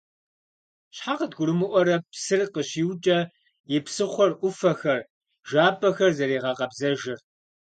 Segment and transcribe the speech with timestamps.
[0.95, 3.19] Щхьэ къыдгурымыӀуэрэ псыр къыщиукӀэ
[3.75, 5.01] и псыхъуэр, Ӏуфэхэр,
[5.49, 7.19] жапӀэхэр зэригъэкъэбзэжыр?!